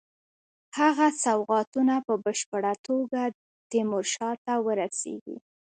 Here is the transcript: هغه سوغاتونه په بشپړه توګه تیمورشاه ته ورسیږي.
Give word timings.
هغه 0.77 1.07
سوغاتونه 1.23 1.95
په 2.07 2.13
بشپړه 2.23 2.73
توګه 2.87 3.21
تیمورشاه 3.71 4.33
ته 4.45 4.53
ورسیږي. 4.65 5.37